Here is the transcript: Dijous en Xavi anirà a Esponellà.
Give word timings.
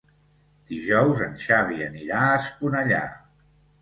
Dijous 0.69 1.21
en 1.27 1.37
Xavi 1.43 1.79
anirà 1.91 2.25
a 2.31 2.35
Esponellà. 2.39 3.03